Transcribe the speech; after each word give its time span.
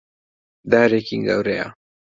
دارێکی 0.71 1.17
گەورەیە. 1.27 1.67